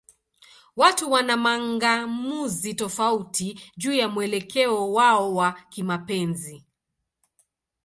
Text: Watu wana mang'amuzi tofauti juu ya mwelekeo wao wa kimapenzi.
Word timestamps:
Watu 0.75 1.11
wana 1.11 1.37
mang'amuzi 1.37 2.73
tofauti 2.73 3.59
juu 3.77 3.93
ya 3.93 4.09
mwelekeo 4.09 4.93
wao 4.93 5.35
wa 5.35 5.51
kimapenzi. 5.69 6.65